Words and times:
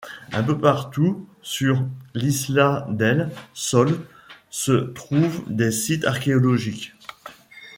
Un 0.31 0.41
peu 0.41 0.57
partout 0.59 1.27
sur 1.43 1.85
l'Isla 2.15 2.87
del 2.89 3.29
Sol 3.53 3.99
se 4.49 4.71
trouvent 4.71 5.43
des 5.47 5.71
sites 5.71 6.05
archéologiques. 6.05 6.95